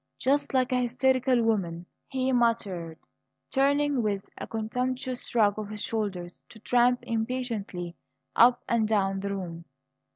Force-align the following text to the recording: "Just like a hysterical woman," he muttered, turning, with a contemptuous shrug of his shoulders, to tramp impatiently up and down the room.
"Just 0.17 0.51
like 0.55 0.71
a 0.71 0.81
hysterical 0.81 1.43
woman," 1.43 1.85
he 2.07 2.31
muttered, 2.31 2.97
turning, 3.51 4.01
with 4.01 4.27
a 4.35 4.47
contemptuous 4.47 5.27
shrug 5.27 5.59
of 5.59 5.69
his 5.69 5.83
shoulders, 5.83 6.41
to 6.49 6.57
tramp 6.57 7.01
impatiently 7.03 7.95
up 8.35 8.63
and 8.67 8.87
down 8.87 9.19
the 9.19 9.29
room. 9.35 9.65